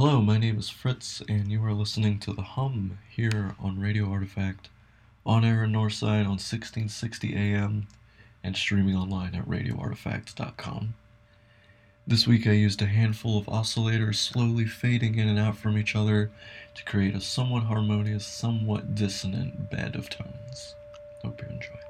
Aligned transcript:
Hello, 0.00 0.22
my 0.22 0.38
name 0.38 0.58
is 0.58 0.70
Fritz, 0.70 1.22
and 1.28 1.52
you 1.52 1.62
are 1.62 1.74
listening 1.74 2.18
to 2.20 2.32
The 2.32 2.40
Hum 2.40 2.98
here 3.10 3.54
on 3.60 3.78
Radio 3.78 4.10
Artifact, 4.10 4.70
on 5.26 5.44
air 5.44 5.64
in 5.64 5.72
Northside 5.72 6.24
on 6.24 6.40
1660 6.40 7.36
AM, 7.36 7.86
and 8.42 8.56
streaming 8.56 8.96
online 8.96 9.34
at 9.34 9.46
radioartifacts.com. 9.46 10.94
This 12.06 12.26
week 12.26 12.46
I 12.46 12.52
used 12.52 12.80
a 12.80 12.86
handful 12.86 13.36
of 13.36 13.44
oscillators 13.44 14.14
slowly 14.14 14.64
fading 14.64 15.16
in 15.16 15.28
and 15.28 15.38
out 15.38 15.58
from 15.58 15.76
each 15.76 15.94
other 15.94 16.30
to 16.76 16.84
create 16.84 17.14
a 17.14 17.20
somewhat 17.20 17.64
harmonious, 17.64 18.26
somewhat 18.26 18.94
dissonant 18.94 19.70
bed 19.70 19.96
of 19.96 20.08
tones. 20.08 20.76
Hope 21.22 21.42
you 21.42 21.48
enjoy. 21.48 21.89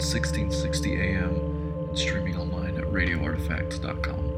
1660 0.00 1.00
AM, 1.00 1.34
and 1.88 1.98
streaming 1.98 2.36
online 2.36 2.76
at 2.76 2.84
radioartifacts.com. 2.84 4.37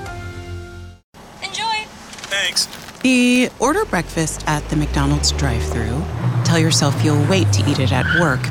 Enjoy! 2.41 2.55
Thanks. 2.61 3.01
The 3.01 3.49
order 3.59 3.85
breakfast 3.85 4.43
at 4.47 4.67
the 4.69 4.75
McDonald's 4.75 5.31
drive-through. 5.31 6.03
Tell 6.43 6.59
yourself 6.59 7.03
you'll 7.03 7.25
wait 7.27 7.51
to 7.53 7.69
eat 7.69 7.79
it 7.79 7.91
at 7.91 8.05
work, 8.19 8.41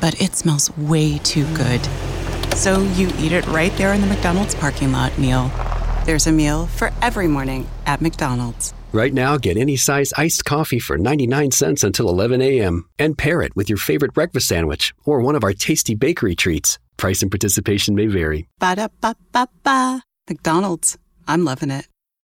but 0.00 0.20
it 0.20 0.36
smells 0.36 0.76
way 0.76 1.18
too 1.18 1.46
good. 1.54 1.80
So 2.54 2.82
you 2.82 3.08
eat 3.18 3.32
it 3.32 3.46
right 3.46 3.72
there 3.76 3.94
in 3.94 4.00
the 4.00 4.06
McDonald's 4.06 4.54
parking 4.54 4.92
lot 4.92 5.16
meal. 5.18 5.50
There's 6.04 6.26
a 6.26 6.32
meal 6.32 6.66
for 6.66 6.92
every 7.00 7.28
morning 7.28 7.66
at 7.86 8.02
McDonald's. 8.02 8.74
Right 8.92 9.12
now, 9.12 9.38
get 9.38 9.56
any 9.56 9.76
size 9.76 10.12
iced 10.16 10.44
coffee 10.44 10.78
for 10.78 10.98
99 10.98 11.50
cents 11.50 11.82
until 11.82 12.08
11 12.08 12.42
a.m. 12.42 12.88
and 12.98 13.18
pair 13.18 13.42
it 13.42 13.56
with 13.56 13.68
your 13.68 13.78
favorite 13.78 14.12
breakfast 14.12 14.46
sandwich 14.46 14.94
or 15.04 15.20
one 15.20 15.34
of 15.34 15.42
our 15.42 15.52
tasty 15.54 15.94
bakery 15.94 16.36
treats. 16.36 16.78
Price 16.96 17.22
and 17.22 17.30
participation 17.30 17.94
may 17.96 18.06
vary. 18.06 18.46
Ba 18.60 18.76
da 18.76 18.88
ba 19.00 19.16
ba 19.32 19.48
ba. 19.64 20.02
McDonald's. 20.28 20.96
I'm 21.26 21.44
loving 21.44 21.70
it. 21.70 21.88